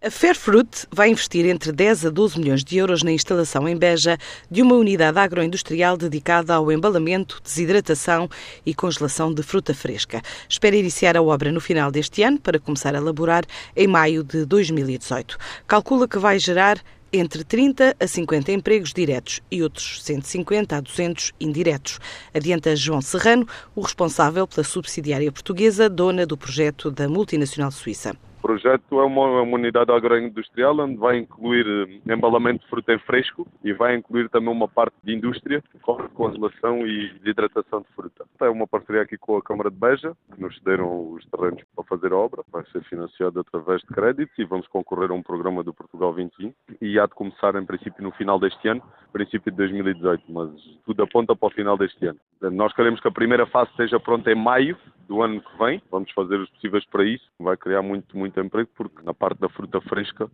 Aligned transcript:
A 0.00 0.12
Fairfruit 0.12 0.86
vai 0.92 1.10
investir 1.10 1.44
entre 1.44 1.72
10 1.72 2.06
a 2.06 2.10
12 2.10 2.38
milhões 2.38 2.62
de 2.62 2.78
euros 2.78 3.02
na 3.02 3.10
instalação 3.10 3.68
em 3.68 3.76
Beja 3.76 4.16
de 4.48 4.62
uma 4.62 4.76
unidade 4.76 5.18
agroindustrial 5.18 5.96
dedicada 5.96 6.54
ao 6.54 6.70
embalamento, 6.70 7.40
desidratação 7.42 8.30
e 8.64 8.72
congelação 8.72 9.34
de 9.34 9.42
fruta 9.42 9.74
fresca. 9.74 10.22
Espera 10.48 10.76
iniciar 10.76 11.16
a 11.16 11.22
obra 11.22 11.50
no 11.50 11.60
final 11.60 11.90
deste 11.90 12.22
ano 12.22 12.38
para 12.38 12.60
começar 12.60 12.94
a 12.94 12.98
elaborar 12.98 13.42
em 13.74 13.88
maio 13.88 14.22
de 14.22 14.44
2018. 14.44 15.36
Calcula 15.66 16.06
que 16.06 16.18
vai 16.20 16.38
gerar 16.38 16.80
entre 17.12 17.42
30 17.42 17.96
a 17.98 18.06
50 18.06 18.52
empregos 18.52 18.92
diretos 18.92 19.40
e 19.50 19.64
outros 19.64 20.00
150 20.04 20.76
a 20.76 20.80
200 20.80 21.32
indiretos. 21.40 21.98
Adianta 22.32 22.76
João 22.76 23.00
Serrano, 23.00 23.48
o 23.74 23.80
responsável 23.80 24.46
pela 24.46 24.62
subsidiária 24.62 25.32
portuguesa, 25.32 25.88
dona 25.88 26.24
do 26.24 26.36
projeto 26.36 26.88
da 26.88 27.08
multinacional 27.08 27.72
suíça. 27.72 28.16
O 28.38 28.40
projeto 28.40 29.00
é 29.00 29.04
uma, 29.04 29.42
uma 29.42 29.56
unidade 29.56 29.90
agroindustrial 29.90 30.78
onde 30.78 30.96
vai 30.96 31.18
incluir 31.18 31.66
eh, 31.66 32.14
embalamento 32.14 32.62
de 32.62 32.70
fruta 32.70 32.94
em 32.94 32.98
fresco 33.00 33.44
e 33.64 33.72
vai 33.72 33.96
incluir 33.96 34.28
também 34.30 34.48
uma 34.48 34.68
parte 34.68 34.94
de 35.02 35.12
indústria, 35.12 35.60
com 35.82 35.96
congelação 36.10 36.86
e 36.86 37.12
hidratação 37.24 37.80
de 37.80 37.88
fruta. 37.96 38.24
É 38.40 38.48
uma 38.48 38.66
parceria 38.66 39.02
aqui 39.02 39.18
com 39.18 39.36
a 39.36 39.42
Câmara 39.42 39.72
de 39.72 39.76
Beja, 39.76 40.16
que 40.32 40.40
nos 40.40 40.56
cederam 40.56 41.14
os 41.14 41.26
terrenos 41.26 41.64
para 41.74 41.84
fazer 41.84 42.12
a 42.12 42.16
obra. 42.16 42.44
Vai 42.52 42.64
ser 42.66 42.80
financiado 42.84 43.40
através 43.40 43.80
de 43.80 43.88
créditos 43.88 44.38
e 44.38 44.44
vamos 44.44 44.68
concorrer 44.68 45.10
a 45.10 45.14
um 45.14 45.22
programa 45.22 45.64
do 45.64 45.74
Portugal 45.74 46.12
2020 46.14 46.54
e 46.80 46.96
há 46.96 47.06
de 47.06 47.14
começar 47.14 47.56
em 47.56 47.66
princípio 47.66 48.04
no 48.04 48.12
final 48.12 48.38
deste 48.38 48.68
ano, 48.68 48.82
princípio 49.12 49.50
de 49.50 49.56
2018, 49.56 50.22
mas 50.28 50.50
tudo 50.86 51.02
aponta 51.02 51.34
para 51.34 51.48
o 51.48 51.50
final 51.50 51.76
deste 51.76 52.06
ano. 52.06 52.20
Nós 52.40 52.72
queremos 52.72 53.00
que 53.00 53.08
a 53.08 53.12
primeira 53.12 53.46
fase 53.46 53.70
seja 53.76 53.98
pronta 53.98 54.30
em 54.30 54.36
maio 54.36 54.78
do 55.08 55.22
ano 55.22 55.40
que 55.40 55.58
vem. 55.58 55.82
Vamos 55.90 56.12
fazer 56.12 56.38
os 56.38 56.50
possíveis 56.50 56.84
para 56.86 57.04
isso. 57.04 57.26
Vai 57.40 57.56
criar 57.56 57.82
muito, 57.82 58.16
muito 58.16 58.38
emprego, 58.38 58.68
porque 58.76 59.02
na 59.02 59.14
parte 59.14 59.40
da 59.40 59.48
fruta 59.48 59.80
fresca, 59.80 60.30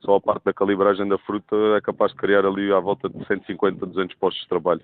só 0.00 0.16
a 0.16 0.20
parte 0.20 0.44
da 0.44 0.52
calibragem 0.52 1.08
da 1.08 1.18
fruta 1.18 1.56
é 1.76 1.80
capaz 1.80 2.12
de 2.12 2.18
criar 2.18 2.46
ali 2.46 2.72
à 2.72 2.78
volta 2.78 3.08
de 3.08 3.26
150, 3.26 3.84
200 3.86 4.16
postos 4.16 4.42
de 4.42 4.48
trabalho 4.48 4.82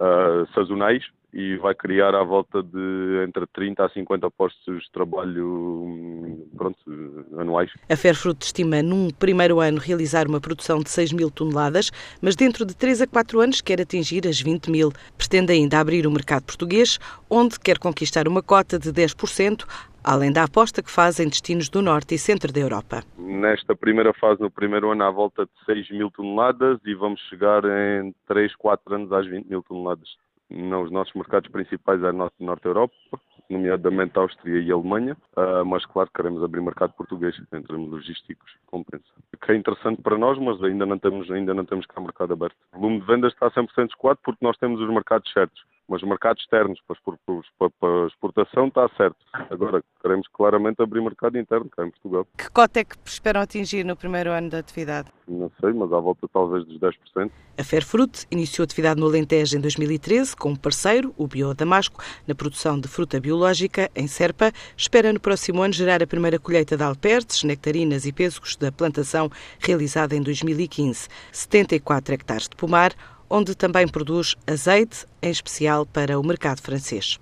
uh, 0.00 0.46
sazonais 0.54 1.04
e 1.32 1.56
vai 1.58 1.74
criar 1.74 2.14
à 2.14 2.24
volta 2.24 2.62
de 2.62 3.24
entre 3.26 3.46
30 3.46 3.84
a 3.84 3.88
50 3.88 4.30
postos 4.32 4.82
de 4.82 4.90
trabalho 4.90 5.46
hum, 5.46 6.48
pronto, 6.56 6.78
anuais. 7.38 7.70
A 7.88 7.96
Fairfruit 7.96 8.44
estima 8.44 8.82
num 8.82 9.10
primeiro 9.10 9.60
ano 9.60 9.78
realizar 9.78 10.26
uma 10.26 10.40
produção 10.40 10.80
de 10.80 10.90
6 10.90 11.12
mil 11.12 11.30
toneladas, 11.30 11.90
mas 12.20 12.34
dentro 12.34 12.64
de 12.64 12.74
3 12.74 13.02
a 13.02 13.06
4 13.06 13.40
anos 13.40 13.60
quer 13.60 13.80
atingir 13.80 14.26
as 14.26 14.40
20 14.40 14.70
mil. 14.70 14.92
Pretende 15.16 15.52
ainda 15.52 15.78
abrir 15.78 16.06
o 16.06 16.10
mercado 16.10 16.42
português, 16.42 16.98
onde 17.28 17.60
quer 17.60 17.78
conquistar 17.78 18.26
uma 18.26 18.42
cota 18.42 18.78
de 18.78 18.92
10%, 18.92 19.64
além 20.04 20.32
da 20.32 20.44
aposta 20.44 20.82
que 20.82 20.90
faz 20.90 21.20
em 21.20 21.28
destinos 21.28 21.68
do 21.68 21.82
norte 21.82 22.14
e 22.14 22.18
centro 22.18 22.52
da 22.52 22.60
Europa. 22.60 23.02
Nesta 23.18 23.74
primeira 23.74 24.12
fase, 24.14 24.40
no 24.40 24.50
primeiro 24.50 24.90
ano, 24.90 25.04
há 25.04 25.10
volta 25.10 25.44
de 25.44 25.64
6 25.64 25.90
mil 25.90 26.10
toneladas 26.10 26.78
e 26.84 26.94
vamos 26.94 27.20
chegar 27.28 27.62
em 27.64 28.14
3, 28.26 28.54
4 28.56 28.94
anos 28.94 29.12
às 29.12 29.26
20 29.26 29.46
mil 29.46 29.62
toneladas 29.62 30.08
os 30.50 30.90
nossos 30.90 31.14
mercados 31.14 31.50
principais 31.50 32.02
é 32.02 32.08
a 32.08 32.12
Norte, 32.12 32.64
Europa, 32.64 32.94
nomeadamente 33.48 34.18
a 34.18 34.22
Áustria 34.22 34.60
e 34.60 34.70
a 34.70 34.74
Alemanha, 34.74 35.16
uh, 35.36 35.64
mas 35.64 35.86
claro 35.86 36.10
queremos 36.14 36.42
abrir 36.42 36.60
mercado 36.60 36.92
português 36.94 37.36
em 37.52 37.62
termos 37.62 37.90
logísticos, 37.90 38.52
compensa. 38.66 39.04
Que 39.44 39.52
é 39.52 39.56
interessante 39.56 40.02
para 40.02 40.18
nós, 40.18 40.38
mas 40.38 40.62
ainda 40.62 40.84
não 40.84 40.98
temos, 40.98 41.30
ainda 41.30 41.54
não 41.54 41.64
temos 41.64 41.86
cá 41.86 42.00
mercado 42.00 42.32
aberto. 42.32 42.56
O 42.72 42.80
volume 42.80 43.00
de 43.00 43.06
vendas 43.06 43.32
está 43.32 43.50
100% 43.50 43.90
escoado 43.90 44.18
porque 44.24 44.44
nós 44.44 44.56
temos 44.58 44.80
os 44.80 44.88
mercados 44.88 45.32
certos 45.32 45.62
mas 45.90 46.00
os 46.00 46.08
mercados 46.08 46.40
externos 46.40 46.78
para, 46.86 47.70
para, 47.80 48.06
exportação 48.06 48.68
está 48.68 48.88
certo. 48.96 49.16
Agora, 49.50 49.82
queremos 50.00 50.28
claramente 50.28 50.80
abrir 50.80 51.02
mercado 51.02 51.36
interno 51.36 51.68
cá 51.68 51.84
em 51.84 51.90
Portugal. 51.90 52.24
Que 52.38 52.48
cota 52.48 52.78
é 52.78 52.84
que 52.84 52.96
esperam 53.04 53.40
atingir 53.40 53.84
no 53.84 53.96
primeiro 53.96 54.30
ano 54.30 54.48
da 54.48 54.58
atividade? 54.58 55.08
Não 55.26 55.50
sei, 55.60 55.72
mas 55.72 55.92
à 55.92 55.98
volta 55.98 56.28
talvez 56.32 56.64
dos 56.64 56.78
10%. 56.78 57.30
A 57.58 57.64
Fairfruit 57.64 58.24
iniciou 58.30 58.64
atividade 58.64 59.00
no 59.00 59.06
Alentejo 59.06 59.58
em 59.58 59.60
2013 59.60 60.36
com 60.36 60.50
um 60.50 60.56
parceiro, 60.56 61.12
o 61.18 61.26
Bio 61.26 61.52
Damasco, 61.54 62.00
na 62.26 62.36
produção 62.36 62.78
de 62.78 62.86
fruta 62.86 63.18
biológica 63.20 63.90
em 63.96 64.06
Serpa. 64.06 64.52
Espera 64.76 65.12
no 65.12 65.18
próximo 65.18 65.60
ano 65.60 65.72
gerar 65.72 66.02
a 66.04 66.06
primeira 66.06 66.38
colheita 66.38 66.76
de 66.76 66.84
alperces, 66.84 67.42
nectarinas 67.42 68.06
e 68.06 68.12
pêssegos 68.12 68.54
da 68.54 68.70
plantação 68.70 69.28
realizada 69.58 70.14
em 70.14 70.22
2015. 70.22 71.08
74 71.32 72.14
hectares 72.14 72.48
de 72.48 72.54
pomar, 72.54 72.92
onde 73.30 73.54
também 73.54 73.86
produz 73.86 74.34
azeite, 74.46 75.06
em 75.22 75.30
especial 75.30 75.86
para 75.86 76.18
o 76.18 76.26
mercado 76.26 76.60
francês. 76.60 77.18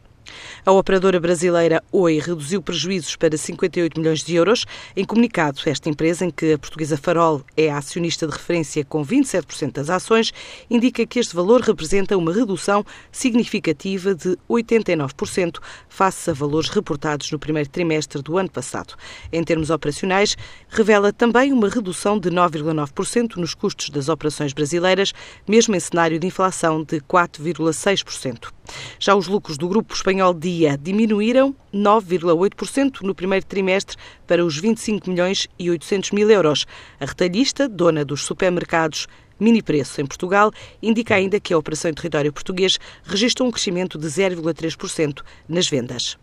A 0.64 0.72
operadora 0.72 1.18
brasileira 1.18 1.82
Oi 1.90 2.18
reduziu 2.18 2.60
prejuízos 2.60 3.16
para 3.16 3.36
58 3.36 3.98
milhões 3.98 4.22
de 4.22 4.34
euros. 4.34 4.66
Em 4.96 5.04
comunicado, 5.04 5.60
esta 5.66 5.88
empresa, 5.88 6.24
em 6.24 6.30
que 6.30 6.52
a 6.52 6.58
portuguesa 6.58 6.96
Farol 6.96 7.42
é 7.56 7.70
a 7.70 7.78
acionista 7.78 8.26
de 8.26 8.32
referência 8.32 8.84
com 8.84 9.04
27% 9.04 9.72
das 9.72 9.90
ações, 9.90 10.32
indica 10.70 11.06
que 11.06 11.18
este 11.18 11.34
valor 11.34 11.60
representa 11.60 12.16
uma 12.16 12.32
redução 12.32 12.84
significativa 13.10 14.14
de 14.14 14.36
89% 14.48 15.58
face 15.88 16.30
a 16.30 16.32
valores 16.32 16.68
reportados 16.68 17.30
no 17.32 17.38
primeiro 17.38 17.68
trimestre 17.68 18.20
do 18.22 18.36
ano 18.36 18.50
passado. 18.50 18.94
Em 19.32 19.42
termos 19.42 19.70
operacionais, 19.70 20.36
revela 20.68 21.12
também 21.12 21.52
uma 21.52 21.68
redução 21.68 22.18
de 22.18 22.30
9,9% 22.30 23.36
nos 23.36 23.54
custos 23.54 23.90
das 23.90 24.08
operações 24.08 24.52
brasileiras, 24.52 25.12
mesmo 25.46 25.74
em 25.74 25.80
cenário 25.80 26.18
de 26.18 26.26
inflação 26.26 26.82
de 26.82 27.00
4,6%. 27.00 28.57
Já 28.98 29.14
os 29.14 29.26
lucros 29.26 29.56
do 29.56 29.68
grupo 29.68 29.94
espanhol 29.94 30.34
Dia 30.34 30.76
diminuíram 30.76 31.54
9,8% 31.72 33.02
no 33.02 33.14
primeiro 33.14 33.46
trimestre 33.46 33.96
para 34.26 34.44
os 34.44 34.58
25 34.58 35.08
milhões 35.08 35.46
e 35.58 35.70
800 35.70 36.10
mil 36.10 36.30
euros. 36.30 36.66
A 37.00 37.06
retalhista, 37.06 37.68
dona 37.68 38.04
dos 38.04 38.22
supermercados 38.24 39.06
Mini 39.40 39.62
Preço 39.62 40.00
em 40.00 40.06
Portugal, 40.06 40.50
indica 40.82 41.14
ainda 41.14 41.38
que 41.38 41.54
a 41.54 41.58
operação 41.58 41.90
em 41.90 41.94
território 41.94 42.32
português 42.32 42.78
registrou 43.04 43.48
um 43.48 43.52
crescimento 43.52 43.96
de 43.96 44.06
0,3% 44.06 45.22
nas 45.48 45.68
vendas. 45.68 46.18